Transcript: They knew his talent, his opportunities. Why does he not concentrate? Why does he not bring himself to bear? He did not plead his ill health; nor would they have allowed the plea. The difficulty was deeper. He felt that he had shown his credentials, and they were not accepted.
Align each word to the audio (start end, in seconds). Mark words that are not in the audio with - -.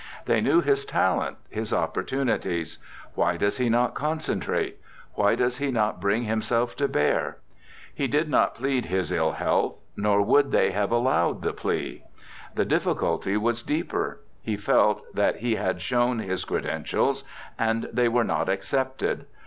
They 0.25 0.41
knew 0.41 0.61
his 0.61 0.83
talent, 0.83 1.37
his 1.47 1.71
opportunities. 1.71 2.79
Why 3.13 3.37
does 3.37 3.57
he 3.59 3.69
not 3.69 3.93
concentrate? 3.93 4.79
Why 5.13 5.35
does 5.35 5.57
he 5.59 5.69
not 5.69 6.01
bring 6.01 6.23
himself 6.23 6.75
to 6.77 6.87
bear? 6.87 7.37
He 7.93 8.07
did 8.07 8.27
not 8.27 8.55
plead 8.55 8.85
his 8.87 9.11
ill 9.11 9.33
health; 9.33 9.75
nor 9.95 10.23
would 10.23 10.49
they 10.51 10.71
have 10.71 10.91
allowed 10.91 11.43
the 11.43 11.53
plea. 11.53 12.03
The 12.55 12.65
difficulty 12.65 13.37
was 13.37 13.61
deeper. 13.61 14.21
He 14.41 14.57
felt 14.57 15.03
that 15.13 15.35
he 15.35 15.53
had 15.53 15.83
shown 15.83 16.17
his 16.17 16.45
credentials, 16.45 17.23
and 17.59 17.87
they 17.93 18.07
were 18.07 18.23
not 18.23 18.49
accepted. 18.49 19.27